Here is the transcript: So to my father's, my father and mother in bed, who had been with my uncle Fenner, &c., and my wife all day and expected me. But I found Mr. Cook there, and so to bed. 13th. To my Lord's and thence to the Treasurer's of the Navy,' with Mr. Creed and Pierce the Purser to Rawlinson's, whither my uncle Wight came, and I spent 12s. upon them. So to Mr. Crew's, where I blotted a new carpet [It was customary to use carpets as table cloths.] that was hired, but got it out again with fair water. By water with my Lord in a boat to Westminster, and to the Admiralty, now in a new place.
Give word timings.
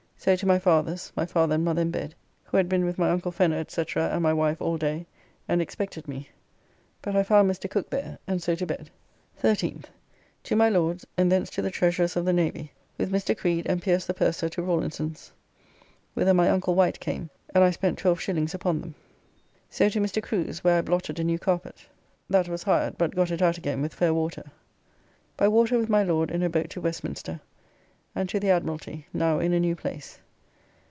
So 0.23 0.35
to 0.35 0.45
my 0.45 0.59
father's, 0.59 1.11
my 1.15 1.25
father 1.25 1.55
and 1.55 1.65
mother 1.65 1.81
in 1.81 1.89
bed, 1.89 2.13
who 2.43 2.55
had 2.57 2.69
been 2.69 2.85
with 2.85 2.99
my 2.99 3.09
uncle 3.09 3.31
Fenner, 3.31 3.65
&c., 3.67 3.83
and 3.95 4.21
my 4.21 4.31
wife 4.31 4.61
all 4.61 4.77
day 4.77 5.07
and 5.47 5.63
expected 5.63 6.07
me. 6.07 6.29
But 7.01 7.15
I 7.15 7.23
found 7.23 7.49
Mr. 7.49 7.67
Cook 7.67 7.89
there, 7.89 8.19
and 8.27 8.39
so 8.39 8.53
to 8.53 8.67
bed. 8.67 8.91
13th. 9.41 9.85
To 10.43 10.55
my 10.55 10.69
Lord's 10.69 11.07
and 11.17 11.31
thence 11.31 11.49
to 11.49 11.63
the 11.63 11.71
Treasurer's 11.71 12.15
of 12.15 12.25
the 12.25 12.33
Navy,' 12.33 12.71
with 12.99 13.11
Mr. 13.11 13.35
Creed 13.35 13.65
and 13.67 13.81
Pierce 13.81 14.05
the 14.05 14.13
Purser 14.13 14.47
to 14.49 14.61
Rawlinson's, 14.61 15.31
whither 16.13 16.35
my 16.35 16.51
uncle 16.51 16.75
Wight 16.75 16.99
came, 16.99 17.31
and 17.55 17.63
I 17.63 17.71
spent 17.71 17.97
12s. 17.97 18.53
upon 18.53 18.79
them. 18.81 18.93
So 19.71 19.89
to 19.89 19.99
Mr. 19.99 20.21
Crew's, 20.21 20.63
where 20.63 20.77
I 20.77 20.81
blotted 20.83 21.17
a 21.19 21.23
new 21.23 21.39
carpet 21.39 21.79
[It 21.79 21.79
was 21.79 21.79
customary 21.79 22.01
to 22.09 22.11
use 22.11 22.19
carpets 22.19 22.19
as 22.21 22.23
table 22.27 22.27
cloths.] 22.29 22.45
that 22.45 22.51
was 22.51 22.63
hired, 22.63 22.97
but 22.99 23.15
got 23.15 23.31
it 23.31 23.41
out 23.41 23.57
again 23.57 23.81
with 23.81 23.95
fair 23.95 24.13
water. 24.13 24.43
By 25.35 25.47
water 25.47 25.79
with 25.79 25.89
my 25.89 26.03
Lord 26.03 26.29
in 26.29 26.43
a 26.43 26.49
boat 26.51 26.69
to 26.71 26.81
Westminster, 26.81 27.41
and 28.13 28.27
to 28.27 28.37
the 28.41 28.49
Admiralty, 28.49 29.07
now 29.13 29.39
in 29.39 29.53
a 29.53 29.59
new 29.61 29.73
place. 29.73 30.19